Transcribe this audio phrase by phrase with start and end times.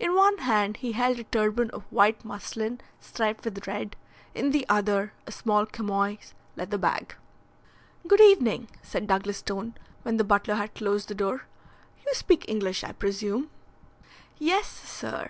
[0.00, 3.94] In one hand he held a turban of white muslin striped with red,
[4.34, 6.16] in the other a small chamois
[6.56, 7.14] leather bag.
[8.04, 11.46] "Good evening," said Douglas Stone, when the butler had closed the door.
[12.04, 13.48] "You speak English, I presume?"
[14.38, 15.22] "Yes, sir.